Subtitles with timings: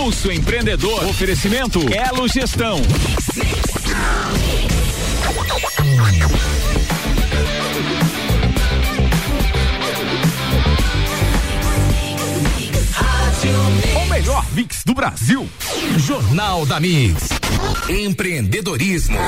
[0.00, 1.04] Pulso Empreendedor.
[1.04, 2.80] Oferecimento Elo Gestão.
[13.94, 15.46] O melhor mix do Brasil.
[15.98, 17.28] Jornal da Mix.
[17.90, 19.18] Empreendedorismo.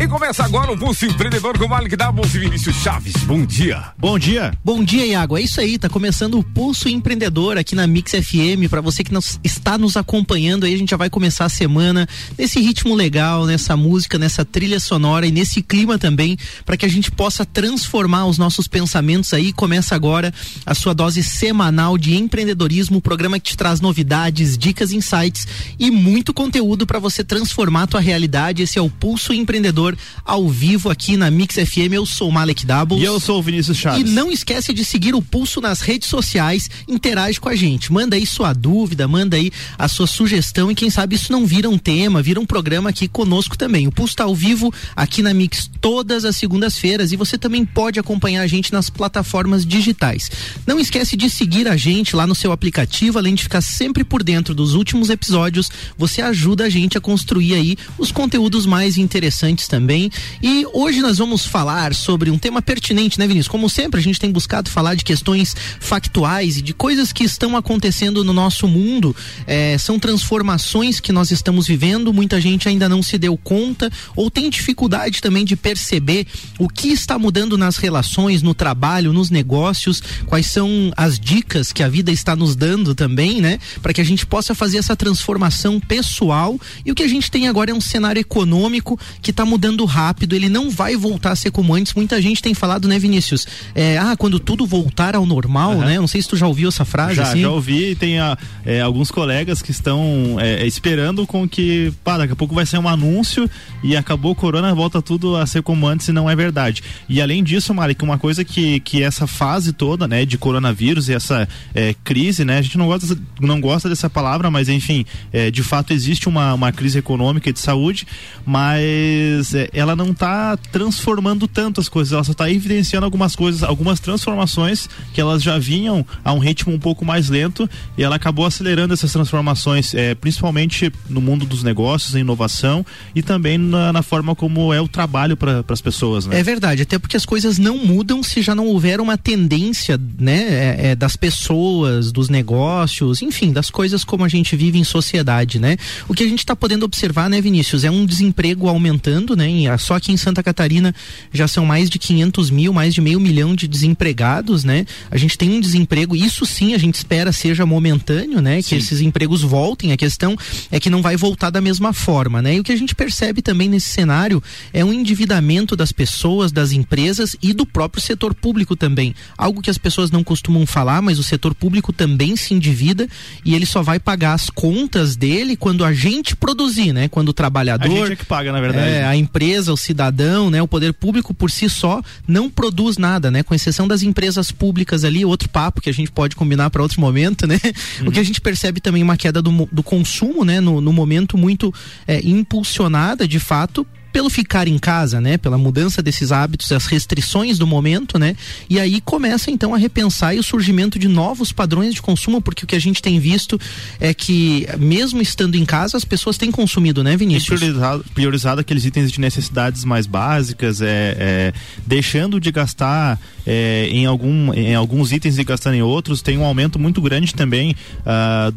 [0.00, 3.14] E começa agora o Pulso Empreendedor com o Malik Doubles e Vinícius Chaves.
[3.24, 3.92] Bom dia.
[3.96, 4.52] Bom dia.
[4.64, 5.38] Bom dia, Iago.
[5.38, 8.68] É isso aí, tá começando o Pulso Empreendedor aqui na Mix FM.
[8.68, 12.08] Para você que nos, está nos acompanhando aí, a gente já vai começar a semana
[12.36, 16.90] nesse ritmo legal, nessa música, nessa trilha sonora e nesse clima também, para que a
[16.90, 19.52] gente possa transformar os nossos pensamentos aí.
[19.52, 20.34] Começa agora
[20.66, 25.46] a sua dose semanal de empreendedorismo, o programa que te traz novidades, dicas, insights
[25.78, 28.62] e muito conteúdo para você transformar a tua realidade.
[28.62, 29.83] Esse é o Pulso Empreendedor
[30.24, 31.92] ao vivo aqui na Mix FM.
[31.92, 33.02] Eu sou o Malek Doubles.
[33.02, 34.08] E eu sou o Vinícius Chaves.
[34.08, 37.92] E não esquece de seguir o Pulso nas redes sociais, interage com a gente.
[37.92, 41.68] Manda aí sua dúvida, manda aí a sua sugestão e quem sabe isso não vira
[41.68, 43.88] um tema, vira um programa aqui conosco também.
[43.88, 47.98] O Pulso está ao vivo aqui na Mix todas as segundas-feiras e você também pode
[47.98, 50.30] acompanhar a gente nas plataformas digitais.
[50.66, 54.22] Não esquece de seguir a gente lá no seu aplicativo, além de ficar sempre por
[54.22, 59.66] dentro dos últimos episódios, você ajuda a gente a construir aí os conteúdos mais interessantes
[59.74, 60.08] também.
[60.40, 63.48] E hoje nós vamos falar sobre um tema pertinente, né, Vinícius?
[63.48, 67.56] Como sempre, a gente tem buscado falar de questões factuais e de coisas que estão
[67.56, 69.14] acontecendo no nosso mundo.
[69.48, 74.30] É, são transformações que nós estamos vivendo, muita gente ainda não se deu conta ou
[74.30, 76.24] tem dificuldade também de perceber
[76.56, 81.82] o que está mudando nas relações, no trabalho, nos negócios, quais são as dicas que
[81.82, 83.58] a vida está nos dando também, né?
[83.82, 86.60] Para que a gente possa fazer essa transformação pessoal.
[86.86, 89.84] E o que a gente tem agora é um cenário econômico que está mudando mudando
[89.86, 91.94] rápido, ele não vai voltar a ser como antes.
[91.94, 93.46] Muita gente tem falado, né, Vinícius?
[93.74, 95.80] É, ah, quando tudo voltar ao normal, uhum.
[95.80, 95.98] né?
[95.98, 97.14] Não sei se tu já ouviu essa frase.
[97.14, 97.40] Já, assim.
[97.40, 102.18] já ouvi e tem a, é, alguns colegas que estão é, esperando com que, pá,
[102.18, 103.48] daqui a pouco vai ser um anúncio
[103.82, 106.82] e acabou o corona, volta tudo a ser como antes e não é verdade.
[107.08, 111.08] E além disso, Mari, que uma coisa que, que essa fase toda, né, de coronavírus
[111.08, 115.06] e essa é, crise, né, a gente não gosta, não gosta dessa palavra, mas enfim,
[115.32, 118.06] é, de fato existe uma, uma crise econômica e de saúde,
[118.44, 123.62] mas é, ela não está transformando tanto as coisas, ela só está evidenciando algumas coisas,
[123.62, 128.16] algumas transformações que elas já vinham a um ritmo um pouco mais lento e ela
[128.16, 132.84] acabou acelerando essas transformações, é, principalmente no mundo dos negócios, a inovação
[133.14, 136.26] e também na, na forma como é o trabalho para as pessoas.
[136.26, 136.38] Né?
[136.40, 140.42] É verdade, até porque as coisas não mudam se já não houver uma tendência, né,
[140.48, 145.58] é, é, das pessoas, dos negócios, enfim, das coisas como a gente vive em sociedade,
[145.58, 145.76] né?
[146.08, 149.43] O que a gente está podendo observar, né, Vinícius, é um desemprego aumentando, né?
[149.44, 149.78] Né?
[149.78, 150.94] Só aqui em Santa Catarina
[151.32, 154.86] já são mais de 500 mil, mais de meio milhão de desempregados, né?
[155.10, 158.60] A gente tem um desemprego, isso sim a gente espera seja momentâneo, né?
[158.60, 158.68] Sim.
[158.68, 159.92] Que esses empregos voltem.
[159.92, 160.36] A questão
[160.70, 162.56] é que não vai voltar da mesma forma, né?
[162.56, 166.72] E o que a gente percebe também nesse cenário é um endividamento das pessoas, das
[166.72, 169.14] empresas e do próprio setor público também.
[169.36, 173.08] Algo que as pessoas não costumam falar, mas o setor público também se endivida
[173.44, 177.08] e ele só vai pagar as contas dele quando a gente produzir, né?
[177.08, 177.90] Quando o trabalhador.
[177.90, 178.88] A gente é que paga, na verdade.
[178.88, 179.33] É, a empresa,
[179.72, 183.88] o cidadão, né, o poder público por si só não produz nada, né, com exceção
[183.88, 187.58] das empresas públicas ali, outro papo que a gente pode combinar para outro momento, né?
[188.00, 188.08] Uhum.
[188.08, 191.36] O que a gente percebe também uma queda do, do consumo, né, no, no momento
[191.36, 191.74] muito
[192.06, 195.36] é, impulsionada, de fato, pelo ficar em casa, né?
[195.36, 198.36] Pela mudança desses hábitos, as restrições do momento, né?
[198.70, 202.66] E aí começa então a repensar o surgimento de novos padrões de consumo, porque o
[202.68, 203.60] que a gente tem visto
[203.98, 207.58] é que mesmo estando em casa, as pessoas têm consumido, né, Vinícius?
[207.58, 211.52] priorizado, priorizado aqueles itens de necessidades mais básicas, é, é
[211.84, 216.44] deixando de gastar é, em, algum, em alguns itens e gastando em outros, tem um
[216.44, 217.74] aumento muito grande também
[218.06, 218.54] uh,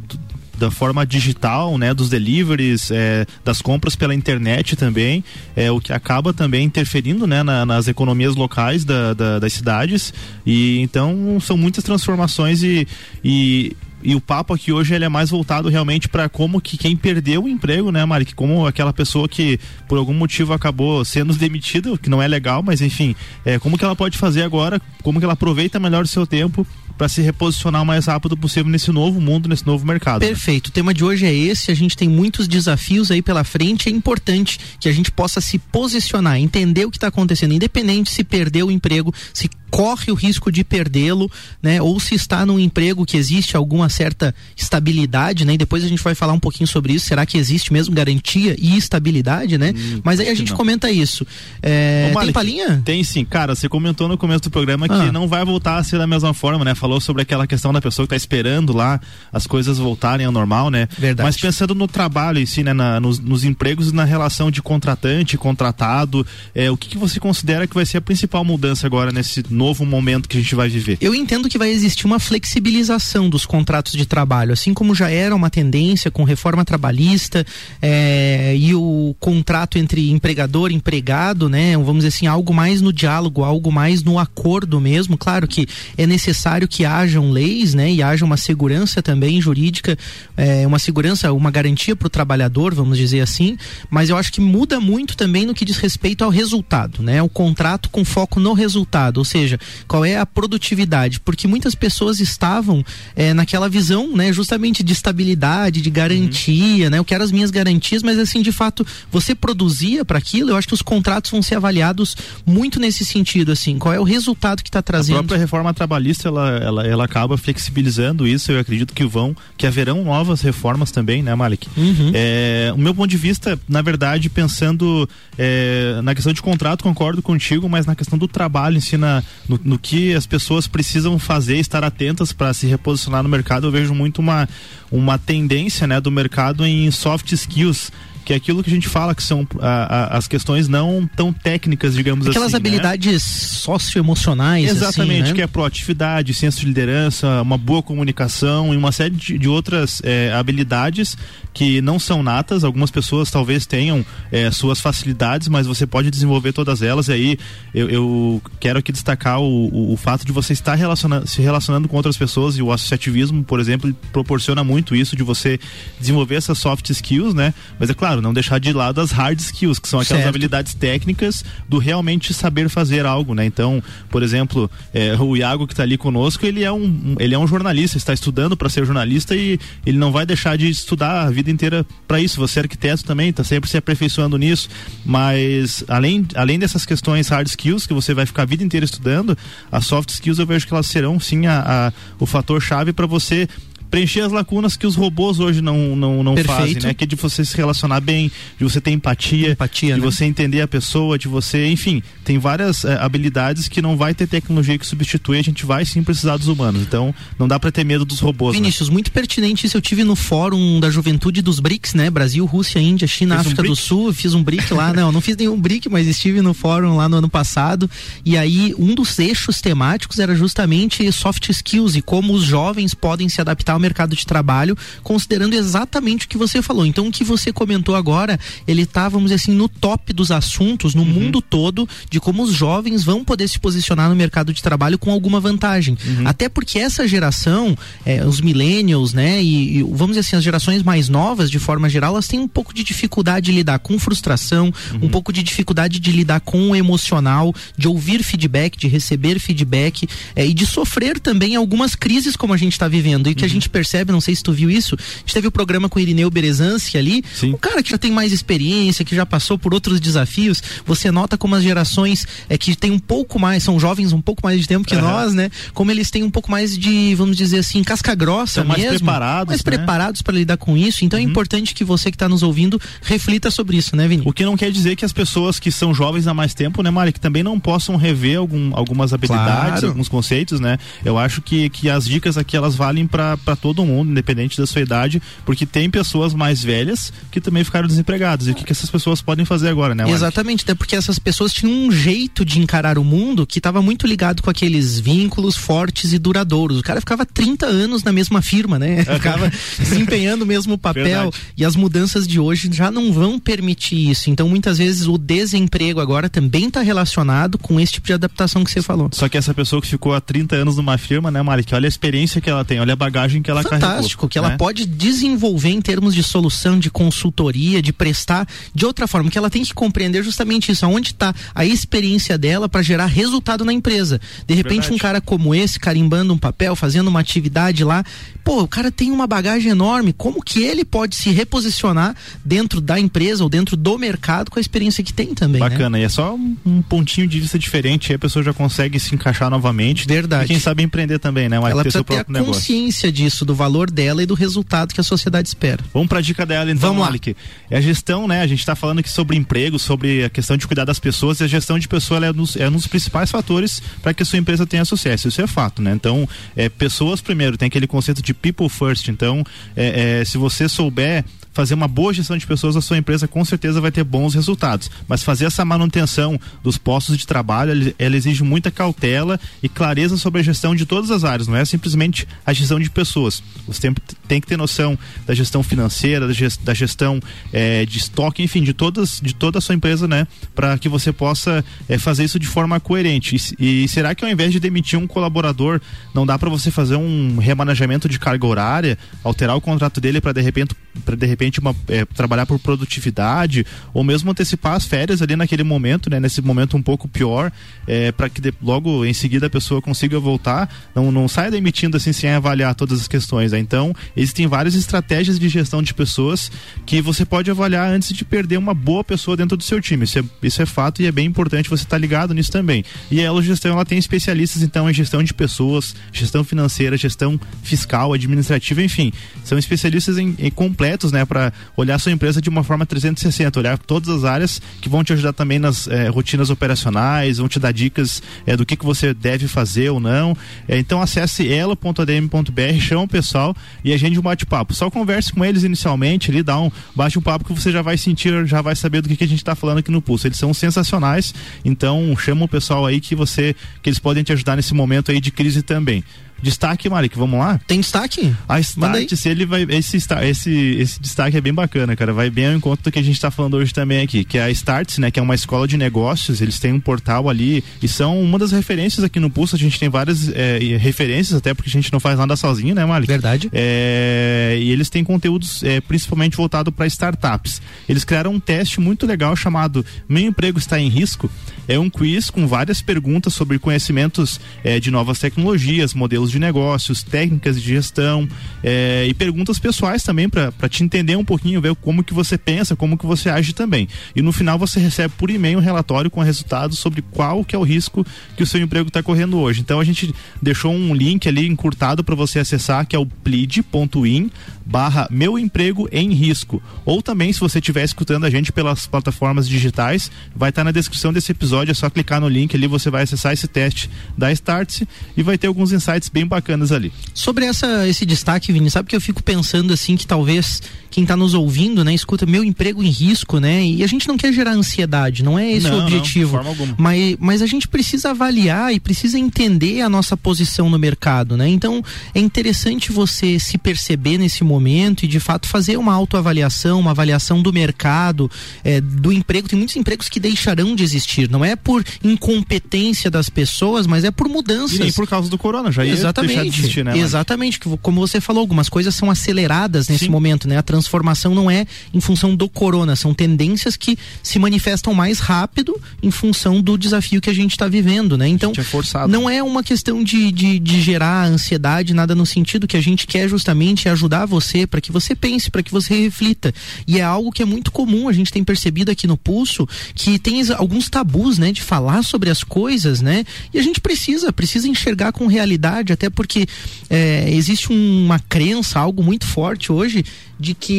[0.57, 5.23] da forma digital, né, dos deliveries, é, das compras pela internet também,
[5.55, 10.13] é o que acaba também interferindo, né, na, nas economias locais da, da, das cidades.
[10.45, 12.87] E então são muitas transformações e,
[13.23, 16.95] e e o papo aqui hoje ele é mais voltado realmente para como que quem
[16.95, 18.25] perdeu o emprego, né, Mari?
[18.33, 22.79] Como aquela pessoa que por algum motivo acabou sendo demitida, que não é legal, mas
[22.79, 26.27] enfim, é, como que ela pode fazer agora, como que ela aproveita melhor o seu
[26.27, 26.65] tempo
[26.97, 30.21] para se reposicionar o mais rápido possível nesse novo mundo, nesse novo mercado.
[30.21, 30.27] Né?
[30.27, 30.67] Perfeito.
[30.67, 30.69] Né?
[30.69, 31.71] O tema de hoje é esse.
[31.71, 33.87] A gente tem muitos desafios aí pela frente.
[33.87, 38.23] É importante que a gente possa se posicionar, entender o que está acontecendo, independente se
[38.23, 41.29] perdeu o emprego, se corre o risco de perdê-lo,
[41.61, 41.81] né?
[41.81, 45.53] Ou se está num emprego que existe alguma certa estabilidade, né?
[45.53, 47.07] E depois a gente vai falar um pouquinho sobre isso.
[47.07, 49.73] Será que existe mesmo garantia e estabilidade, né?
[49.75, 50.57] Hum, Mas aí a gente não.
[50.57, 51.25] comenta isso.
[51.61, 52.81] É, Ô, Malik, tem palhinha?
[52.83, 53.25] Tem sim.
[53.25, 55.05] Cara, você comentou no começo do programa ah.
[55.05, 56.73] que não vai voltar a ser da mesma forma, né?
[56.87, 59.01] Falou sobre aquela questão da pessoa que está esperando lá
[59.31, 60.87] as coisas voltarem ao normal, né?
[60.97, 61.27] Verdade.
[61.27, 62.71] Mas pensando no trabalho em si, né?
[62.71, 66.25] Na, nos, nos, empregos e na relação de contratante, contratado,
[66.55, 69.85] é, o que, que você considera que vai ser a principal mudança agora nesse novo
[69.85, 70.97] momento que a gente vai viver?
[71.01, 75.35] Eu entendo que vai existir uma flexibilização dos contratos de trabalho, assim como já era
[75.35, 77.45] uma tendência com reforma trabalhista
[77.81, 81.75] é, e o contrato entre empregador e empregado, né?
[81.75, 85.17] Vamos dizer assim, algo mais no diálogo, algo mais no acordo mesmo.
[85.17, 85.67] Claro que
[85.97, 87.91] é necessário que hajam leis, né?
[87.91, 89.97] E haja uma segurança também jurídica,
[90.35, 93.57] é, uma segurança, uma garantia para o trabalhador, vamos dizer assim.
[93.89, 97.21] Mas eu acho que muda muito também no que diz respeito ao resultado, né?
[97.21, 102.19] O contrato com foco no resultado, ou seja, qual é a produtividade, porque muitas pessoas
[102.19, 102.83] estavam
[103.15, 104.31] é, naquela visão, né?
[104.31, 106.91] Justamente de estabilidade, de garantia, uhum.
[106.91, 106.97] né?
[106.97, 110.51] Eu quero as minhas garantias, mas assim de fato você produzia para aquilo.
[110.51, 112.15] Eu acho que os contratos vão ser avaliados
[112.45, 113.77] muito nesse sentido, assim.
[113.77, 115.17] Qual é o resultado que está trazendo?
[115.17, 118.51] A própria reforma trabalhista ela, ela, ela acaba flexibilizando isso.
[118.51, 121.67] Eu acredito que vão, que haverão novas reformas também, né, Malik?
[121.77, 122.11] Uhum.
[122.13, 127.21] É, o meu ponto de vista, na verdade, pensando é, na questão de contrato, concordo
[127.21, 131.83] contigo, mas na questão do trabalho, ensina no, no que as pessoas precisam fazer, estar
[131.83, 134.47] atentas para se reposicionar no mercado, eu vejo muito uma,
[134.91, 137.91] uma tendência, né, do mercado em soft skills
[138.27, 141.31] que é aquilo que a gente fala que são a, a, as questões não tão
[141.31, 142.57] técnicas, digamos Aquelas assim.
[142.57, 142.89] Aquelas né?
[142.89, 143.19] habilidades né?
[143.61, 144.69] socioemocionais.
[144.69, 145.33] Exatamente, assim, né?
[145.33, 150.01] que é proatividade, senso de liderança, uma boa comunicação e uma série de, de outras
[150.03, 151.17] é, habilidades
[151.53, 152.65] que não são natas.
[152.65, 157.07] Algumas pessoas talvez tenham é, suas facilidades, mas você pode desenvolver todas elas.
[157.07, 157.39] E aí
[157.73, 161.87] eu, eu quero aqui destacar o, o, o fato de você estar relaciona se relacionando
[161.87, 165.57] com outras pessoas e o associativismo, por exemplo, proporciona muito isso de você
[165.97, 167.53] desenvolver essas soft skills, né?
[167.79, 170.29] Mas é claro claro, não deixar de lado as hard skills, que são aquelas certo.
[170.29, 173.45] habilidades técnicas do realmente saber fazer algo, né?
[173.45, 177.39] Então, por exemplo, é, o Iago que está ali conosco, ele é um, ele é
[177.39, 181.29] um jornalista, está estudando para ser jornalista e ele não vai deixar de estudar a
[181.29, 182.39] vida inteira para isso.
[182.39, 184.69] Você é arquiteto também, está sempre se aperfeiçoando nisso,
[185.05, 189.37] mas além, além dessas questões hard skills que você vai ficar a vida inteira estudando,
[189.71, 193.05] as soft skills eu vejo que elas serão sim a, a o fator chave para
[193.05, 193.47] você
[193.89, 196.93] preencher as lacunas que os robôs hoje não, não, não fazem, né?
[196.93, 200.05] Que é de você se relacionar bem, de você ter empatia, empatia de né?
[200.05, 204.27] você entender a pessoa, de você, enfim, tem várias é, habilidades que não vai ter
[204.27, 206.81] tecnologia que substitui, a gente vai sim precisar dos humanos.
[206.81, 208.53] Então, não dá para ter medo dos robôs.
[208.53, 208.61] Né?
[208.61, 208.93] Vinícius, né?
[208.93, 209.77] muito pertinente isso.
[209.77, 212.09] Eu tive no fórum da juventude dos BRICS, né?
[212.09, 214.13] Brasil, Rússia, Índia, China, Fez África um do Sul.
[214.13, 217.17] Fiz um BRIC lá, não, não fiz nenhum BRIC, mas estive no fórum lá no
[217.17, 217.89] ano passado.
[218.25, 223.29] E aí, um dos eixos temáticos era justamente soft skills e como os jovens podem
[223.29, 226.85] se adaptar ao mercado de trabalho, considerando exatamente o que você falou.
[226.85, 230.93] Então, o que você comentou agora, ele está, vamos dizer assim, no top dos assuntos
[230.93, 231.07] no uhum.
[231.07, 235.11] mundo todo de como os jovens vão poder se posicionar no mercado de trabalho com
[235.11, 235.97] alguma vantagem.
[236.05, 236.27] Uhum.
[236.27, 240.83] Até porque essa geração, é, os millennials, né, e, e, vamos dizer assim, as gerações
[240.83, 244.73] mais novas, de forma geral, elas têm um pouco de dificuldade de lidar com frustração,
[244.93, 244.99] uhum.
[245.03, 250.07] um pouco de dificuldade de lidar com o emocional, de ouvir feedback, de receber feedback
[250.35, 253.47] é, e de sofrer também algumas crises como a gente está vivendo e que a
[253.47, 253.53] uhum.
[253.67, 256.01] Gente percebe, não sei se tu viu isso, a gente teve o programa com o
[256.01, 257.53] Irineu Berezanski ali, Sim.
[257.53, 261.37] um cara que já tem mais experiência, que já passou por outros desafios, você nota
[261.37, 264.67] como as gerações é que tem um pouco mais, são jovens um pouco mais de
[264.67, 265.01] tempo que uhum.
[265.01, 265.51] nós, né?
[265.73, 268.83] Como eles têm um pouco mais de, vamos dizer assim, casca grossa São mesmo.
[268.83, 269.63] Mais preparados, mais né?
[269.63, 271.03] preparados para lidar com isso.
[271.03, 271.27] Então é uhum.
[271.27, 274.23] é importante que você que está nos ouvindo reflita sobre isso, né, Vini?
[274.25, 276.89] O que não quer dizer que as pessoas que são jovens há mais tempo, né,
[276.89, 279.87] Mari, que também não possam rever algum, algumas habilidades, claro.
[279.87, 280.77] alguns conceitos, né?
[281.03, 284.81] Eu acho que, que as dicas aqui elas valem para todo mundo, independente da sua
[284.81, 288.47] idade, porque tem pessoas mais velhas que também ficaram desempregadas.
[288.47, 290.03] E o que, que essas pessoas podem fazer agora, né?
[290.03, 290.15] Mari?
[290.15, 294.07] Exatamente, até porque essas pessoas tinham um jeito de encarar o mundo que estava muito
[294.07, 296.79] ligado com aqueles vínculos fortes e duradouros.
[296.79, 299.03] O cara ficava 30 anos na mesma firma, né?
[299.17, 301.03] Ficava desempenhando o mesmo papel.
[301.03, 301.37] Verdade.
[301.55, 304.29] E as mudanças de hoje já não vão permitir isso.
[304.29, 308.71] Então, muitas vezes, o desemprego agora também está relacionado com esse tipo de adaptação que
[308.71, 309.09] você falou.
[309.13, 311.87] Só que essa pessoa que ficou há 30 anos numa firma, né, Mari, que olha
[311.87, 314.57] a experiência que ela tem, olha a bagagem que ela Fantástico, Fantástico, que ela né?
[314.57, 319.49] pode desenvolver em termos de solução, de consultoria, de prestar de outra forma, que ela
[319.49, 324.19] tem que compreender justamente isso, aonde está a experiência dela para gerar resultado na empresa.
[324.45, 324.93] De repente, Verdade.
[324.93, 328.03] um cara como esse, carimbando um papel, fazendo uma atividade lá,
[328.43, 330.13] pô, o cara tem uma bagagem enorme.
[330.13, 334.61] Como que ele pode se reposicionar dentro da empresa ou dentro do mercado com a
[334.61, 335.61] experiência que tem também?
[335.61, 335.69] Né?
[335.69, 336.01] Bacana, né?
[336.01, 339.49] e é só um, pontinho de vista diferente, aí a pessoa já consegue se encaixar
[339.49, 340.07] novamente.
[340.07, 340.45] Verdade.
[340.45, 341.57] E quem sabe empreender também, né?
[341.57, 342.53] Ela precisa ter, ter a negócio.
[342.53, 343.36] consciência disso.
[343.45, 345.83] Do valor dela e do resultado que a sociedade espera.
[345.93, 347.35] Vamos para a dica dela então, Vamos Malik.
[347.69, 348.41] É a gestão, né?
[348.41, 351.43] A gente está falando aqui sobre emprego, sobre a questão de cuidar das pessoas e
[351.43, 354.39] a gestão de pessoas é, nos, é um dos principais fatores para que a sua
[354.39, 355.27] empresa tenha sucesso.
[355.27, 355.91] Isso é fato, né?
[355.93, 359.07] Então, é, pessoas primeiro, tem aquele conceito de people first.
[359.07, 359.43] Então,
[359.75, 361.23] é, é, se você souber
[361.57, 364.91] fazer uma boa gestão de pessoas, a sua empresa com certeza vai ter bons resultados.
[365.07, 370.41] Mas fazer essa manutenção dos postos de trabalho, ela exige muita cautela e clareza sobre
[370.41, 373.41] a gestão de todas as áreas, não é simplesmente a gestão de pessoas.
[373.65, 373.95] Você tem,
[374.27, 374.95] tem que ter noção
[375.25, 376.27] da gestão financeira,
[376.63, 377.19] da gestão
[377.51, 380.27] é, de estoque, enfim, de todas, de toda a sua empresa, né?
[380.53, 383.35] Para que você possa é, fazer isso de forma coerente.
[383.57, 385.81] E, e, será que ao invés de demitir um colaborador,
[386.13, 390.33] não dá para você fazer um remanejamento de carga horária, alterar o contrato dele para
[390.33, 390.75] de repente,
[391.05, 395.63] para de repente uma, é, trabalhar por produtividade ou mesmo antecipar as férias ali naquele
[395.63, 396.19] momento, né?
[396.19, 397.51] Nesse momento um pouco pior,
[397.87, 401.97] é, para que de, logo em seguida a pessoa consiga voltar, não, não saia demitindo
[401.97, 403.51] assim sem avaliar todas as questões.
[403.51, 403.59] Né?
[403.59, 406.51] Então existem várias estratégias de gestão de pessoas
[406.85, 410.03] que você pode avaliar antes de perder uma boa pessoa dentro do seu time.
[410.03, 412.83] Isso é, isso é fato e é bem importante você estar tá ligado nisso também.
[413.09, 417.39] E a Elo Gestão ela tem especialistas então em gestão de pessoas, gestão financeira, gestão
[417.63, 419.11] fiscal, administrativa, enfim,
[419.43, 420.51] são especialistas em, em
[420.87, 421.25] completos, né?
[421.25, 425.11] para olhar sua empresa de uma forma 360, olhar todas as áreas que vão te
[425.13, 429.13] ajudar também nas é, rotinas operacionais, vão te dar dicas é, do que, que você
[429.13, 430.35] deve fazer ou não.
[430.67, 434.73] É, então acesse ela.adm.br, chama o pessoal e agende um bate-papo.
[434.73, 437.97] Só converse com eles inicialmente, ali dá um bate um papo que você já vai
[437.97, 440.27] sentir, já vai saber do que, que a gente está falando aqui no Pulso.
[440.27, 441.33] Eles são sensacionais,
[441.65, 445.19] então chama o pessoal aí que você que eles podem te ajudar nesse momento aí
[445.19, 446.03] de crise também.
[446.41, 447.59] Destaque, Marik, vamos lá?
[447.65, 448.33] Tem destaque?
[448.47, 449.63] A Start, ele vai.
[449.69, 452.13] Esse, esse, esse destaque é bem bacana, cara.
[452.13, 454.43] Vai bem ao encontro do que a gente está falando hoje também aqui, que é
[454.43, 455.09] a Starts, né?
[455.09, 456.39] Que é uma escola de negócios.
[456.41, 459.55] Eles têm um portal ali e são uma das referências aqui no Pulso.
[459.55, 462.85] A gente tem várias é, referências, até porque a gente não faz nada sozinho, né,
[462.85, 463.07] Marik?
[463.07, 463.49] Verdade.
[463.51, 467.61] É, e eles têm conteúdos é, principalmente voltado para startups.
[467.89, 471.29] Eles criaram um teste muito legal chamado Meu Emprego Está em Risco.
[471.67, 474.39] É um quiz com várias perguntas sobre conhecimentos
[474.81, 478.27] de novas tecnologias, modelos modelos de negócios, técnicas de gestão
[478.63, 482.75] é, e perguntas pessoais também para te entender um pouquinho, ver como que você pensa,
[482.75, 483.87] como que você age também.
[484.15, 487.59] E no final você recebe por e-mail um relatório com resultados sobre qual que é
[487.59, 488.05] o risco
[488.35, 489.61] que o seu emprego está correndo hoje.
[489.61, 494.29] Então a gente deixou um link ali encurtado para você acessar que é o plead.in
[494.65, 496.61] barra meu emprego em risco.
[496.85, 500.71] Ou também se você estiver escutando a gente pelas plataformas digitais, vai estar tá na
[500.71, 504.31] descrição desse episódio, é só clicar no link ali, você vai acessar esse teste da
[504.31, 506.91] Startse e vai ter alguns insights bem bacanas ali.
[507.13, 510.63] Sobre essa, esse destaque, Vini, sabe que eu fico pensando assim que talvez
[510.97, 513.63] quem está nos ouvindo, né, escuta meu emprego em risco, né?
[513.63, 516.41] E a gente não quer gerar ansiedade, não é esse não, o objetivo.
[516.41, 521.37] Não, mas, mas a gente precisa avaliar e precisa entender a nossa posição no mercado,
[521.37, 521.47] né?
[521.49, 521.83] Então
[522.15, 527.43] é interessante você se perceber nesse momento e de fato fazer uma autoavaliação, uma avaliação
[527.43, 528.27] do mercado,
[528.63, 529.47] é, do emprego.
[529.47, 531.29] Tem muitos empregos que deixarão de existir.
[531.29, 534.77] Não é por incompetência das pessoas, mas é por mudanças.
[534.77, 536.49] E nem por causa do corona, já ia Exatamente.
[536.49, 536.97] de existir, né?
[536.97, 537.59] Exatamente.
[537.59, 540.11] Como você falou, algumas coisas são aceleradas nesse Sim.
[540.11, 540.57] momento, né?
[540.57, 540.86] A transformação
[541.33, 546.61] não é em função do corona, são tendências que se manifestam mais rápido em função
[546.61, 548.27] do desafio que a gente está vivendo, né?
[548.27, 552.77] Então, é não é uma questão de, de, de, gerar ansiedade, nada no sentido que
[552.77, 556.53] a gente quer justamente ajudar você para que você pense, para que você reflita.
[556.87, 560.19] E é algo que é muito comum, a gente tem percebido aqui no Pulso, que
[560.19, 561.51] tem alguns tabus, né?
[561.51, 563.25] De falar sobre as coisas, né?
[563.53, 566.45] E a gente precisa, precisa enxergar com realidade, até porque
[566.89, 570.03] é, existe uma crença, algo muito forte hoje,
[570.39, 570.76] de que,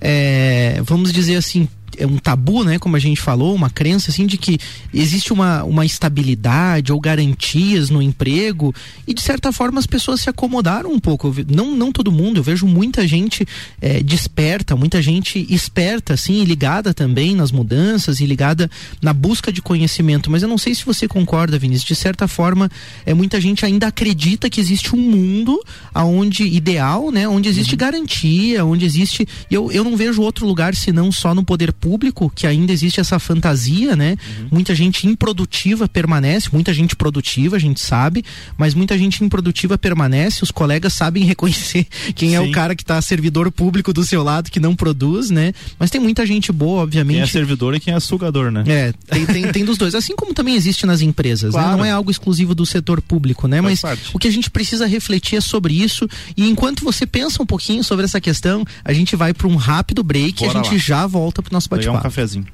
[0.00, 1.68] é, vamos dizer assim,
[2.06, 4.58] um tabu, né, como a gente falou, uma crença assim de que
[4.92, 8.74] existe uma, uma estabilidade ou garantias no emprego
[9.06, 11.34] e de certa forma as pessoas se acomodaram um pouco.
[11.48, 13.46] Não, não todo mundo, eu vejo muita gente
[13.80, 18.70] é, desperta, muita gente esperta, assim, ligada também nas mudanças e ligada
[19.02, 20.30] na busca de conhecimento.
[20.30, 21.88] Mas eu não sei se você concorda, Vinícius.
[21.88, 22.70] De certa forma,
[23.04, 25.60] é muita gente ainda acredita que existe um mundo
[25.92, 27.78] aonde ideal, né, onde existe uhum.
[27.78, 29.26] garantia, onde existe.
[29.50, 33.00] Eu, eu não vejo outro lugar senão só no poder público público que ainda existe
[33.00, 34.14] essa fantasia, né?
[34.40, 34.48] Uhum.
[34.50, 38.22] Muita gente improdutiva permanece, muita gente produtiva, a gente sabe,
[38.58, 40.44] mas muita gente improdutiva permanece.
[40.44, 42.34] Os colegas sabem reconhecer quem Sim.
[42.34, 45.54] é o cara que está servidor público do seu lado, que não produz, né?
[45.78, 47.16] Mas tem muita gente boa, obviamente.
[47.16, 48.64] Quem é servidor e quem é sugador, né?
[48.66, 49.94] É, tem, tem, tem dos dois.
[49.94, 51.70] Assim como também existe nas empresas, claro.
[51.70, 51.76] né?
[51.78, 53.62] Não é algo exclusivo do setor público, né?
[53.62, 54.10] Mas parte.
[54.12, 56.06] o que a gente precisa refletir é sobre isso.
[56.36, 60.02] E enquanto você pensa um pouquinho sobre essa questão, a gente vai para um rápido
[60.02, 60.78] break Bora e a gente lá.
[60.78, 61.86] já volta para o nosso bate-papo.
[61.86, 62.46] Pegar um cafezinho.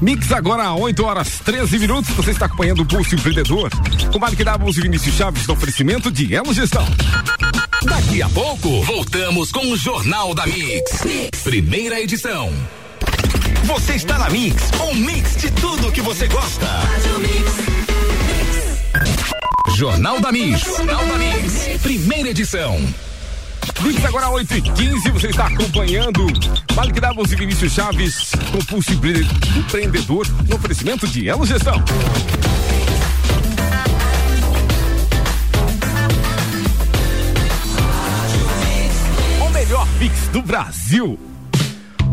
[0.00, 2.10] Mix agora 8 horas 13 minutos.
[2.14, 3.70] Você está acompanhando o Pulso Empreendedor.
[4.12, 6.84] Com Mark Davos e Vinícius Chaves no oferecimento de Elo Gestão.
[7.84, 11.04] Daqui a pouco, voltamos com o Jornal da mix.
[11.04, 11.42] mix.
[11.42, 12.52] Primeira edição.
[13.64, 16.66] Você está na Mix, um mix de tudo que você gosta.
[19.76, 20.60] Jornal da Mix.
[20.60, 21.80] Jornal da Mix.
[21.80, 22.76] Primeira edição.
[23.82, 26.26] Mix agora 8 e 15 você está acompanhando
[26.74, 28.92] Vale que dá e Vinícius Chaves com Pulso
[29.58, 31.82] Empreendedor no oferecimento de Elo Gestão.
[39.40, 41.31] O melhor Mix do Brasil.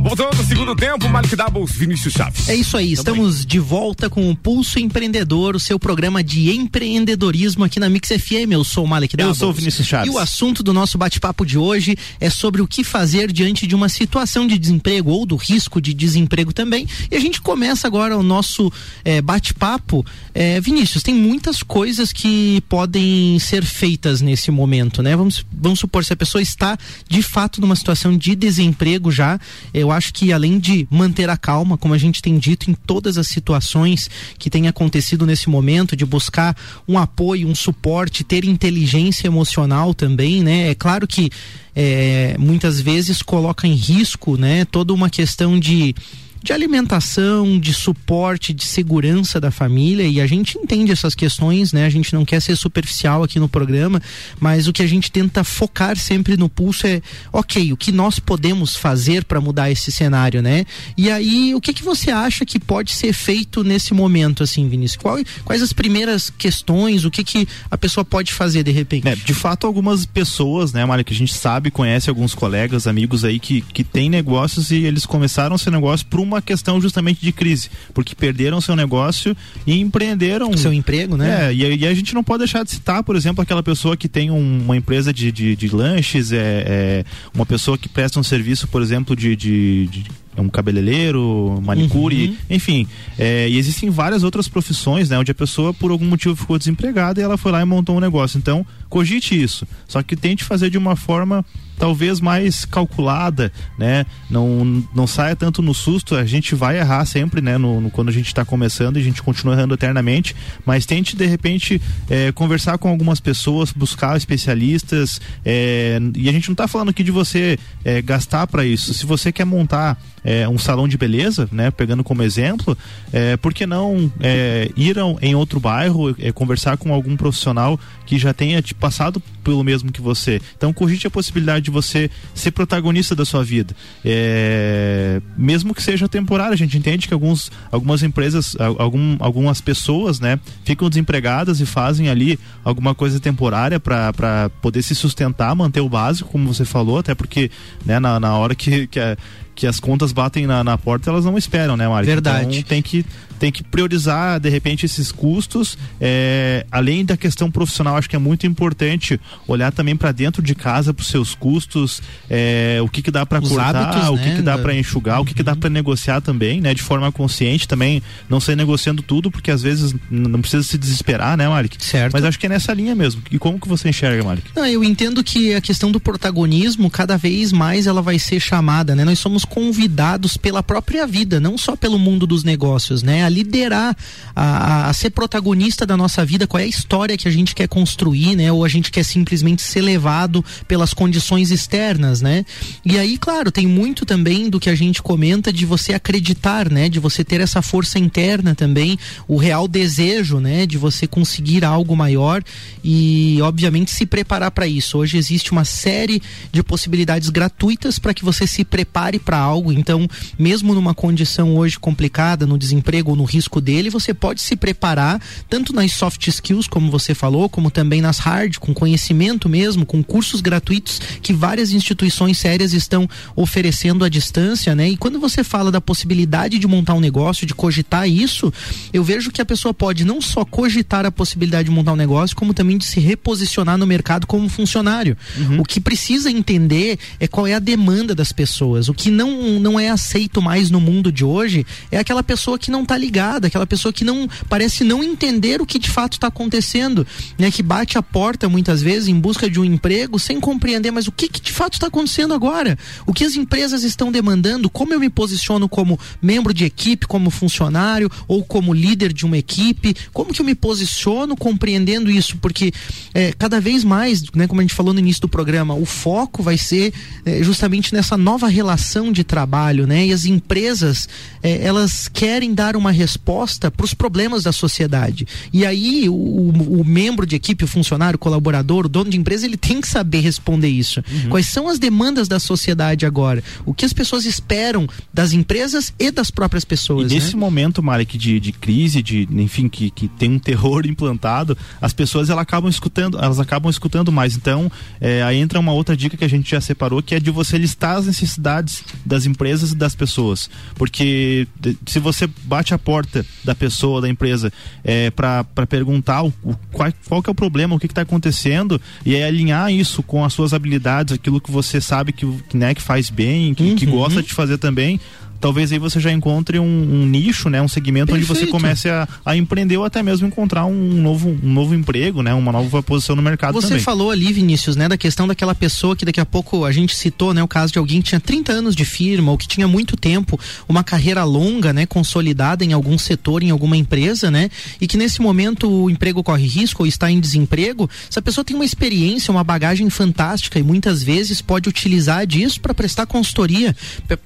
[0.02, 2.48] Voltando no segundo tempo, Malik Doubles, Vinícius Chaves.
[2.48, 7.66] É isso aí, estamos de volta com o Pulso Empreendedor, o seu programa de empreendedorismo
[7.66, 8.52] aqui na Mix FM.
[8.52, 9.38] Eu sou o Malik Doubles.
[9.38, 10.08] Eu sou o Vinícius Chaves.
[10.08, 13.76] E o assunto do nosso bate-papo de hoje é sobre o que fazer diante de
[13.76, 16.88] uma situação de desemprego ou do risco de desemprego também.
[17.12, 18.72] E a gente começa agora o nosso
[19.04, 20.06] é, bate-papo.
[20.34, 25.16] É, Vinícius, tem muitas coisas que podem ser feitas nesse momento, né?
[25.16, 26.78] Vamos, vamos supor, se a pessoa está
[27.08, 29.38] de fato numa situação de desemprego já,
[29.74, 32.74] eu eu acho que além de manter a calma, como a gente tem dito em
[32.74, 36.56] todas as situações que têm acontecido nesse momento, de buscar
[36.88, 40.70] um apoio, um suporte, ter inteligência emocional também, né?
[40.70, 41.32] É claro que
[41.76, 44.64] é, muitas vezes coloca em risco, né?
[44.66, 45.96] Toda uma questão de
[46.42, 51.86] de alimentação, de suporte, de segurança da família e a gente entende essas questões, né?
[51.86, 54.02] A gente não quer ser superficial aqui no programa,
[54.40, 58.20] mas o que a gente tenta focar sempre no pulso é, ok, o que nós
[58.20, 60.66] podemos fazer para mudar esse cenário, né?
[60.98, 65.02] E aí, o que que você acha que pode ser feito nesse momento, assim, Vinícius?
[65.02, 69.08] Qual, quais as primeiras questões, o que que a pessoa pode fazer de repente?
[69.08, 73.26] É, de fato, algumas pessoas, né, Mário, que a gente sabe, conhece alguns colegas, amigos
[73.26, 77.32] aí que, que têm negócios e eles começaram seu negócio por uma questão justamente de
[77.32, 80.56] crise, porque perderam seu negócio e empreenderam.
[80.56, 81.50] Seu emprego, né?
[81.50, 84.08] É, e, e a gente não pode deixar de citar, por exemplo, aquela pessoa que
[84.08, 88.24] tem um, uma empresa de, de, de lanches, é, é, uma pessoa que presta um
[88.24, 90.06] serviço, por exemplo, de, de, de
[90.42, 92.36] um cabeleireiro, manicure, uhum.
[92.50, 92.88] enfim.
[93.18, 95.18] É, e existem várias outras profissões, né?
[95.18, 98.00] Onde a pessoa, por algum motivo, ficou desempregada e ela foi lá e montou um
[98.00, 98.38] negócio.
[98.38, 99.68] Então, cogite isso.
[99.88, 101.46] Só que tente fazer de uma forma
[101.80, 104.06] talvez mais calculada, né?
[104.30, 107.58] Não, não saia tanto no susto, a gente vai errar sempre, né?
[107.58, 111.16] No, no quando a gente está começando e a gente continua errando eternamente, mas tente
[111.16, 116.68] de repente é, conversar com algumas pessoas, buscar especialistas, é, e a gente não está
[116.68, 118.94] falando aqui de você é, gastar para isso.
[118.94, 119.98] Se você quer montar
[120.30, 121.72] é, um salão de beleza, né?
[121.72, 122.78] Pegando como exemplo,
[123.12, 128.20] é, por que não é, ir em outro bairro, é, conversar com algum profissional que
[128.20, 130.40] já tenha te passado pelo mesmo que você.
[130.56, 133.76] Então cogite a possibilidade de você ser protagonista da sua vida.
[134.06, 140.20] É, mesmo que seja temporário, a gente entende que alguns, algumas empresas, algum, algumas pessoas,
[140.20, 145.90] né, ficam desempregadas e fazem ali alguma coisa temporária para poder se sustentar, manter o
[145.90, 147.50] básico, como você falou, até porque
[147.84, 149.18] né, na, na hora que, que, a,
[149.60, 152.06] que as contas batem na, na porta, elas não esperam, né, Mário?
[152.06, 152.60] Verdade.
[152.60, 153.06] Então tem que
[153.40, 155.78] tem que priorizar de repente esses custos.
[156.00, 160.54] É, além da questão profissional, acho que é muito importante olhar também para dentro de
[160.54, 164.30] casa para os seus custos, é, o que, que dá para cortar, hábitos, o que,
[164.30, 164.36] né?
[164.36, 165.24] que dá para enxugar, uhum.
[165.24, 166.74] o que, que dá para negociar também, né?
[166.74, 171.38] De forma consciente também, não sair negociando tudo, porque às vezes não precisa se desesperar,
[171.38, 171.84] né, Malik?
[171.84, 172.14] Certo.
[172.14, 173.22] Mas acho que é nessa linha mesmo.
[173.32, 174.50] E como que você enxerga, Malik?
[174.56, 178.96] Não, eu entendo que a questão do protagonismo, cada vez mais ela vai ser chamada,
[178.96, 179.06] né?
[179.06, 183.29] Nós somos convidados pela própria vida, não só pelo mundo dos negócios, né?
[183.30, 183.96] Liderar,
[184.36, 187.68] a, a, ser protagonista da nossa vida, qual é a história que a gente quer
[187.68, 188.52] construir, né?
[188.52, 192.46] Ou a gente quer simplesmente ser levado pelas condições externas, né?
[192.86, 196.90] E aí, claro, tem muito também do que a gente comenta de você acreditar, né?
[196.90, 200.66] De você ter essa força interna também, o real desejo, né?
[200.66, 202.44] De você conseguir algo maior
[202.84, 204.98] e, obviamente, se preparar para isso.
[204.98, 209.72] Hoje existe uma série de possibilidades gratuitas para que você se prepare para algo.
[209.72, 215.22] Então, mesmo numa condição hoje complicada, no desemprego no risco dele, você pode se preparar
[215.50, 220.02] tanto nas soft skills, como você falou, como também nas hard, com conhecimento mesmo, com
[220.02, 224.90] cursos gratuitos que várias instituições sérias estão oferecendo à distância, né?
[224.90, 228.54] E quando você fala da possibilidade de montar um negócio, de cogitar isso,
[228.94, 232.36] eu vejo que a pessoa pode não só cogitar a possibilidade de montar um negócio,
[232.36, 235.18] como também de se reposicionar no mercado como funcionário.
[235.38, 235.60] Uhum.
[235.60, 238.88] O que precisa entender é qual é a demanda das pessoas.
[238.88, 242.72] O que não, não é aceito mais no mundo de hoje é aquela pessoa que
[242.72, 243.09] não está ligada,
[243.48, 247.06] aquela pessoa que não parece não entender o que de fato está acontecendo,
[247.38, 247.50] né?
[247.52, 251.12] Que bate a porta muitas vezes em busca de um emprego sem compreender, mas o
[251.12, 252.78] que, que de fato está acontecendo agora?
[253.06, 254.70] O que as empresas estão demandando?
[254.70, 259.38] Como eu me posiciono como membro de equipe, como funcionário ou como líder de uma
[259.38, 259.96] equipe?
[260.14, 262.38] Como que eu me posiciono compreendendo isso?
[262.38, 262.72] Porque
[263.14, 266.44] é, cada vez mais, né, como a gente falou no início do programa, o foco
[266.44, 266.94] vai ser
[267.26, 270.08] é, justamente nessa nova relação de trabalho, né?
[270.08, 271.08] E as empresas
[271.42, 275.26] é, elas querem dar uma resposta para os problemas da sociedade.
[275.54, 279.46] E aí o, o, membro de equipe, o funcionário, o colaborador, o dono de empresa,
[279.46, 281.04] ele tem que saber responder isso.
[281.10, 281.30] Uhum.
[281.30, 283.44] Quais são as demandas da sociedade agora?
[283.66, 287.12] O que as pessoas esperam das empresas e das próprias pessoas?
[287.12, 287.40] E nesse né?
[287.40, 292.30] momento, Marek, de, de crise, de enfim, que, que tem um terror implantado, as pessoas
[292.30, 294.36] elas acabam escutando, elas acabam escutando mais.
[294.36, 297.32] Então, é, aí entra uma outra dica que a gente já separou, que é de
[297.32, 300.50] você listar as necessidades das empresas e das pessoas.
[300.76, 301.48] Porque
[301.88, 304.52] se você bate a porta da pessoa, da empresa,
[304.84, 306.34] é, para perguntar o,
[306.72, 310.26] qual, qual que é o problema, o que está acontecendo, e aí alinhar isso com
[310.26, 313.76] as suas habilidades, aquilo que você sabe que, né, que faz bem, que, uhum.
[313.76, 315.00] que gosta de fazer também,
[315.40, 318.32] talvez aí você já encontre um, um nicho, né, um segmento Perfeito.
[318.32, 322.22] onde você comece a, a, empreender ou até mesmo encontrar um novo, um novo emprego,
[322.22, 323.84] né, uma nova posição no mercado você também.
[323.84, 327.34] falou ali, Vinícius, né, da questão daquela pessoa que daqui a pouco a gente citou,
[327.34, 329.96] né, o caso de alguém que tinha 30 anos de firma ou que tinha muito
[329.96, 334.50] tempo, uma carreira longa, né, consolidada em algum setor, em alguma empresa, né,
[334.80, 338.56] e que nesse momento o emprego corre risco ou está em desemprego, essa pessoa tem
[338.56, 343.76] uma experiência, uma bagagem fantástica e muitas vezes pode utilizar disso para prestar consultoria,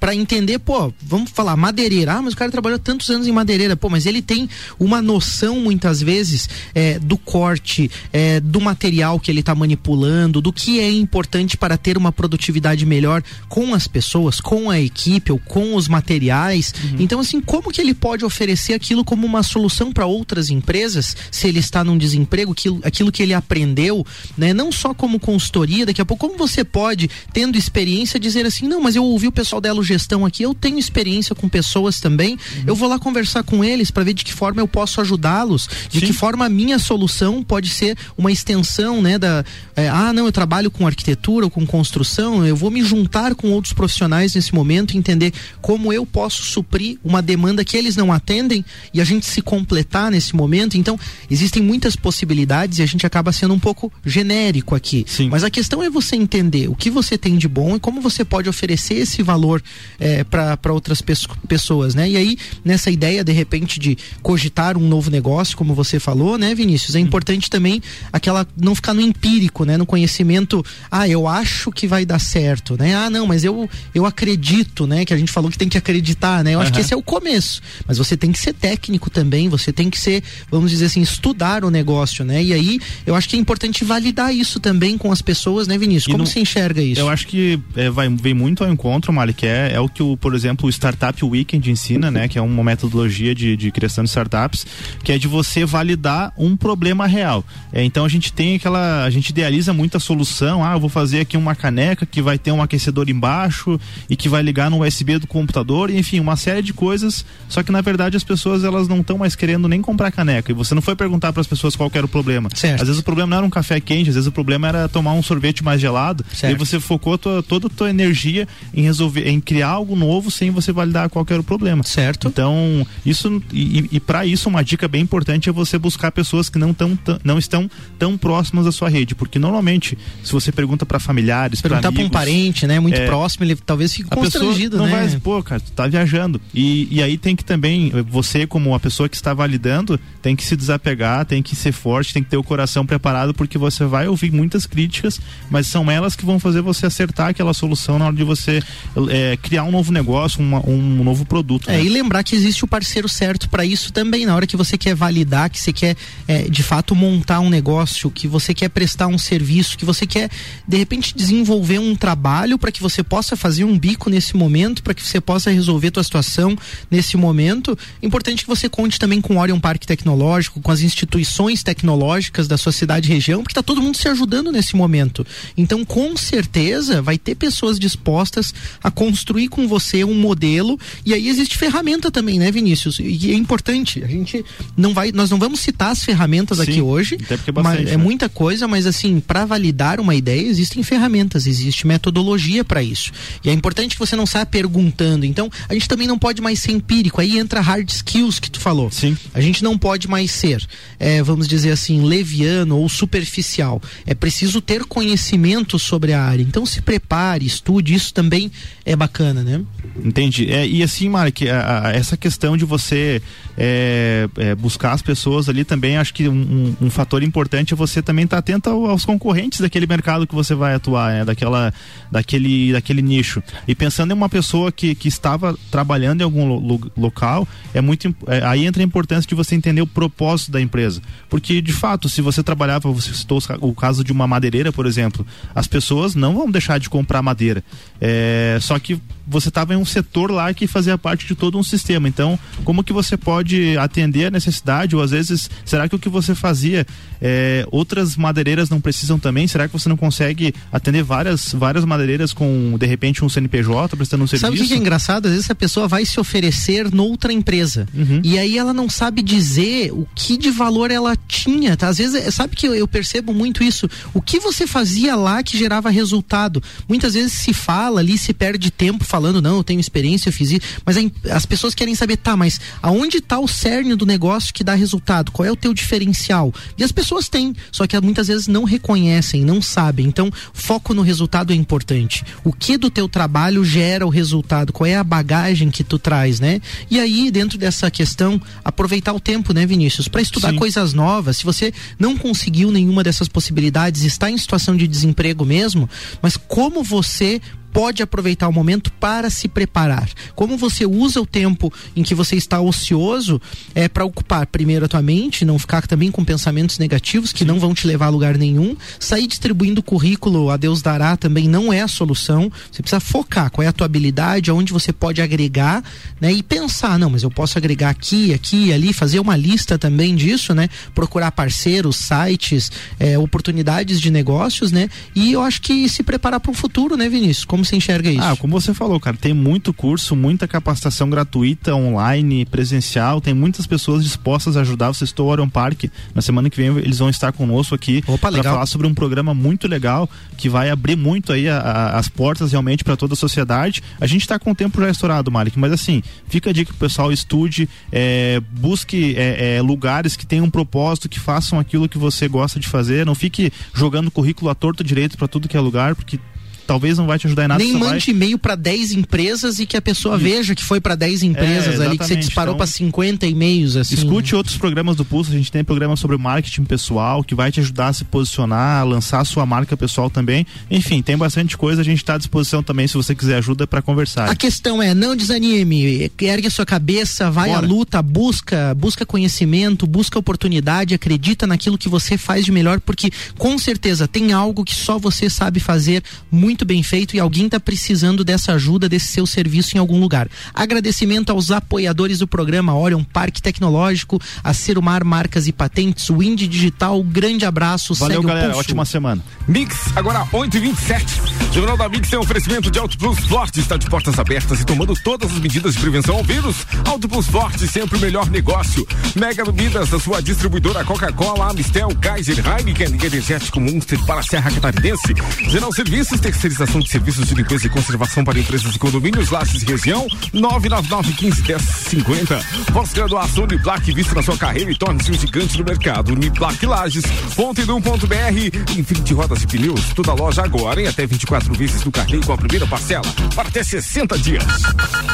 [0.00, 2.14] para entender, pô, vamos falar, madeireira.
[2.14, 3.76] Ah, mas o cara trabalhou tantos anos em madeireira.
[3.76, 9.30] Pô, mas ele tem uma noção, muitas vezes, é, do corte, é, do material que
[9.30, 14.40] ele está manipulando, do que é importante para ter uma produtividade melhor com as pessoas,
[14.40, 16.74] com a equipe ou com os materiais.
[16.82, 16.96] Uhum.
[17.00, 21.46] Então, assim, como que ele pode oferecer aquilo como uma solução para outras empresas, se
[21.46, 24.04] ele está num desemprego, aquilo, aquilo que ele aprendeu,
[24.36, 24.52] né?
[24.52, 28.80] Não só como consultoria, daqui a pouco, como você pode, tendo experiência, dizer assim, não,
[28.80, 31.98] mas eu ouvi o pessoal da Elo Gestão aqui, eu tenho experiência experiência com pessoas
[31.98, 32.64] também, uhum.
[32.68, 35.98] eu vou lá conversar com eles para ver de que forma eu posso ajudá-los, de
[35.98, 36.06] Sim.
[36.06, 40.32] que forma a minha solução pode ser uma extensão, né, da é, ah, não, eu
[40.32, 44.94] trabalho com arquitetura ou com construção, eu vou me juntar com outros profissionais nesse momento
[44.94, 49.26] e entender como eu posso suprir uma demanda que eles não atendem e a gente
[49.26, 50.76] se completar nesse momento.
[50.76, 55.04] Então, existem muitas possibilidades e a gente acaba sendo um pouco genérico aqui.
[55.08, 55.28] Sim.
[55.28, 58.24] Mas a questão é você entender o que você tem de bom e como você
[58.24, 59.62] pode oferecer esse valor
[59.98, 61.02] é, para outras
[61.48, 62.10] pessoas, né?
[62.10, 66.54] E aí, nessa ideia, de repente, de cogitar um novo negócio, como você falou, né,
[66.54, 66.94] Vinícius?
[66.94, 67.06] É uhum.
[67.06, 67.80] importante também
[68.12, 69.76] aquela não ficar no empírico, né?
[69.78, 72.94] No conhecimento, ah, eu acho que vai dar certo, né?
[72.94, 75.04] Ah, não, mas eu, eu acredito, né?
[75.04, 76.52] Que a gente falou que tem que acreditar, né?
[76.52, 76.62] Eu uhum.
[76.62, 77.62] acho que esse é o começo.
[77.86, 81.64] Mas você tem que ser técnico também, você tem que ser, vamos dizer assim, estudar
[81.64, 82.42] o negócio, né?
[82.42, 86.12] E aí, eu acho que é importante validar isso também com as pessoas, né, Vinícius?
[86.12, 87.00] Como você enxerga isso?
[87.00, 90.02] Eu acho que é, vai, vem muito ao encontro, Mali, que é, é o que,
[90.02, 92.28] o, por exemplo, o Startup Weekend ensina, né?
[92.28, 94.66] Que é uma metodologia de, de criação de startups,
[95.02, 97.44] que é de você validar um problema real.
[97.72, 99.04] É, então a gente tem aquela.
[99.04, 100.64] A gente idealiza muita solução.
[100.64, 104.28] Ah, eu vou fazer aqui uma caneca que vai ter um aquecedor embaixo e que
[104.28, 107.24] vai ligar no USB do computador, enfim, uma série de coisas.
[107.48, 110.50] Só que na verdade as pessoas elas não estão mais querendo nem comprar caneca.
[110.50, 112.48] E você não foi perguntar para as pessoas qual era o problema.
[112.54, 112.82] Certo.
[112.82, 115.12] Às vezes o problema não era um café quente, às vezes o problema era tomar
[115.12, 116.24] um sorvete mais gelado.
[116.32, 116.54] Certo.
[116.54, 120.50] E você focou tua, toda a tua energia em resolver, em criar algo novo sem
[120.50, 121.82] você validar qual era o problema.
[121.82, 122.28] Certo.
[122.28, 126.58] Então, isso e, e para isso uma dica bem importante é você buscar pessoas que
[126.58, 130.98] não tão, não estão tão próximas da sua rede, porque normalmente se você pergunta para
[130.98, 135.06] familiares, perguntar para um parente, né, muito é, próximo, ele talvez fique constrangido, não né?
[135.06, 136.40] vai, pô, cara, tu tá viajando.
[136.54, 140.44] E, e aí tem que também você como a pessoa que está validando, tem que
[140.44, 144.08] se desapegar, tem que ser forte, tem que ter o coração preparado porque você vai
[144.08, 148.16] ouvir muitas críticas, mas são elas que vão fazer você acertar aquela solução na hora
[148.16, 148.62] de você
[149.10, 151.68] é, criar um novo negócio, uma, um novo produto.
[151.70, 151.84] É, né?
[151.84, 154.94] e lembrar que existe o parceiro certo para isso também, na hora que você quer
[154.94, 159.18] validar, que você quer é, de fato montar um negócio, que você quer prestar um
[159.18, 160.30] serviço, que você quer
[160.66, 164.94] de repente desenvolver um trabalho para que você possa fazer um bico nesse momento, para
[164.94, 166.56] que você possa resolver tua situação
[166.90, 167.76] nesse momento.
[168.02, 172.56] Importante que você conte também com o Orion Parque Tecnológico, com as instituições tecnológicas da
[172.56, 175.26] sua cidade e região, porque está todo mundo se ajudando nesse momento.
[175.56, 181.14] Então, com certeza, vai ter pessoas dispostas a construir com você um modelo modelo e
[181.14, 182.98] aí existe ferramenta também, né, Vinícius?
[182.98, 184.02] E é importante.
[184.02, 184.44] A gente
[184.76, 187.16] não vai, nós não vamos citar as ferramentas Sim, aqui hoje.
[187.22, 187.96] Até porque é, bastante, é né?
[187.96, 193.12] muita coisa, mas assim, para validar uma ideia existem ferramentas, existe metodologia para isso.
[193.44, 195.24] E é importante que você não saia perguntando.
[195.24, 197.20] Então, a gente também não pode mais ser empírico.
[197.20, 198.90] Aí entra hard skills que tu falou.
[198.90, 199.16] Sim.
[199.32, 200.66] A gente não pode mais ser,
[200.98, 203.80] é, vamos dizer assim, leviano ou superficial.
[204.04, 206.42] É preciso ter conhecimento sobre a área.
[206.42, 207.94] Então, se prepare, estude.
[207.94, 208.50] Isso também
[208.84, 209.60] é bacana, né?
[210.04, 210.23] Entendi.
[210.48, 213.20] É, e assim, Mark, a, a, essa questão de você
[213.56, 218.02] é, é, buscar as pessoas ali também, acho que um, um, fator importante é você
[218.02, 221.24] também estar tá atento aos concorrentes daquele mercado que você vai atuar, né?
[221.24, 221.72] daquela,
[222.10, 223.42] daquele, daquele nicho.
[223.66, 228.14] E pensando em uma pessoa que, que estava trabalhando em algum lo, local, é muito
[228.26, 231.00] é, aí entra a importância de você entender o propósito da empresa.
[231.28, 235.26] Porque, de fato, se você trabalhava, você citou o caso de uma madeireira, por exemplo,
[235.54, 237.62] as pessoas não vão deixar de comprar madeira.
[238.00, 241.62] É, só que você estava em um setor lá que fazia parte de todo um
[241.62, 242.08] sistema.
[242.08, 243.43] Então, como que você pode
[243.80, 244.94] atender a necessidade?
[244.96, 246.86] Ou às vezes, será que o que você fazia,
[247.20, 249.46] é, outras madeireiras não precisam também?
[249.46, 254.24] Será que você não consegue atender várias, várias madeireiras com, de repente, um CNPJ prestando
[254.24, 254.50] um serviço?
[254.50, 255.26] Sabe o que é engraçado?
[255.26, 257.86] Às vezes a pessoa vai se oferecer noutra empresa.
[257.94, 258.20] Uhum.
[258.22, 261.76] E aí ela não sabe dizer o que de valor ela tinha.
[261.76, 261.88] Tá?
[261.88, 263.88] Às vezes, sabe que eu, percebo muito isso.
[264.12, 266.62] O que você fazia lá que gerava resultado?
[266.88, 270.52] Muitas vezes se fala ali, se perde tempo falando, não, eu tenho experiência, eu fiz
[270.52, 270.96] isso, mas
[271.30, 275.30] as pessoas querem saber, tá, mas aonde está o cerne do negócio que dá resultado?
[275.32, 276.52] Qual é o teu diferencial?
[276.76, 280.06] E as pessoas têm, só que muitas vezes não reconhecem, não sabem.
[280.06, 282.24] Então, foco no resultado é importante.
[282.42, 284.72] O que do teu trabalho gera o resultado?
[284.72, 286.60] Qual é a bagagem que tu traz, né?
[286.90, 290.56] E aí, dentro dessa questão, aproveitar o tempo, né, Vinícius, para estudar Sim.
[290.56, 291.38] coisas novas.
[291.38, 295.88] Se você não conseguiu nenhuma dessas possibilidades, está em situação de desemprego mesmo,
[296.20, 297.40] mas como você
[297.74, 300.08] pode aproveitar o momento para se preparar.
[300.36, 303.42] Como você usa o tempo em que você está ocioso
[303.74, 307.46] é para ocupar primeiro a tua mente, não ficar também com pensamentos negativos que Sim.
[307.46, 308.76] não vão te levar a lugar nenhum.
[309.00, 312.50] Sair distribuindo currículo a Deus dará também não é a solução.
[312.70, 315.82] Você precisa focar qual é a tua habilidade, aonde você pode agregar,
[316.20, 316.32] né?
[316.32, 320.54] E pensar, não, mas eu posso agregar aqui, aqui, ali, fazer uma lista também disso,
[320.54, 320.68] né?
[320.94, 324.88] Procurar parceiros, sites, é, oportunidades de negócios, né?
[325.12, 327.44] E eu acho que se preparar para o futuro, né, Vinícius?
[327.44, 328.22] Como você enxerga isso?
[328.22, 333.66] Ah, como você falou, cara, tem muito curso, muita capacitação gratuita, online, presencial, tem muitas
[333.66, 334.88] pessoas dispostas a ajudar.
[334.88, 338.66] Você estou Orion Park, na semana que vem eles vão estar conosco aqui para falar
[338.66, 342.84] sobre um programa muito legal que vai abrir muito aí a, a, as portas realmente
[342.84, 343.82] para toda a sociedade.
[344.00, 346.76] A gente está com o tempo já estourado, Malik, mas assim, fica a dica que
[346.76, 351.88] o pessoal estude, é, busque é, é, lugares que tenham um propósito, que façam aquilo
[351.88, 355.56] que você gosta de fazer, não fique jogando currículo à torta direito para tudo que
[355.56, 356.18] é lugar, porque
[356.66, 357.62] talvez não vai te ajudar em nada.
[357.62, 358.14] Nem mande vai...
[358.14, 360.24] e-mail para 10 empresas e que a pessoa Isso.
[360.24, 363.76] veja que foi para 10 empresas é, ali, que você disparou então, para 50 e-mails.
[363.76, 363.94] Assim.
[363.94, 367.60] Escute outros programas do Pulso, a gente tem programa sobre marketing pessoal que vai te
[367.60, 370.46] ajudar a se posicionar, a lançar a sua marca pessoal também.
[370.70, 373.82] Enfim, tem bastante coisa, a gente está à disposição também se você quiser ajuda para
[373.82, 374.30] conversar.
[374.30, 377.66] A questão é, não desanime, ergue a sua cabeça, vai Bora.
[377.66, 383.10] à luta, busca, busca conhecimento, busca oportunidade, acredita naquilo que você faz de melhor, porque
[383.36, 387.46] com certeza tem algo que só você sabe fazer muito muito bem feito e alguém
[387.46, 390.28] está precisando dessa ajuda, desse seu serviço em algum lugar.
[390.54, 396.46] Agradecimento aos apoiadores do programa Orion Parque Tecnológico, a Serumar Marcas e Patentes, o Indy
[396.46, 399.20] Digital, grande abraço, Valeu, galera, ótima semana.
[399.48, 403.76] Mix, agora 8 e 27 Jornal da Mix tem oferecimento de Auto Plus Forte, está
[403.76, 406.66] de portas abertas e tomando todas as medidas de prevenção ao vírus.
[406.84, 408.84] Auto Plus Forte, sempre o melhor negócio.
[409.14, 415.14] Mega Bebidas, a sua distribuidora Coca-Cola, Amistel, Kaiser, Heineken, Energético Monster para a Serra Catarinense.
[415.48, 419.66] Geral Serviços, terceirização de serviços de limpeza e conservação para empresas e condomínios, Lages e
[419.66, 422.72] região, 999-15-1050.
[422.72, 426.14] Pós-graduação Uniplac, vista na sua carreira e torne-se um gigante no mercado.
[426.14, 427.04] Uniplac Lages,
[427.36, 432.32] ponto.com.br, Infinity Rodas e Pneus, toda loja agora em até 24 vezes no cartão com
[432.32, 433.04] a primeira parcela,
[433.34, 434.44] para até 60 dias.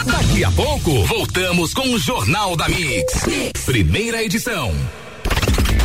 [0.06, 3.24] Daqui a pouco, voltamos com o Jornal da mix.
[3.64, 4.72] Primeira edição.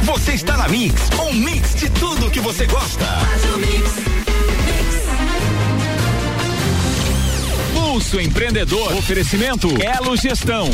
[0.04, 3.06] Você está na Mix, um mix de tudo que você gosta.
[7.74, 8.94] Pulso Empreendedor.
[8.98, 10.70] Oferecimento Elo Gestão.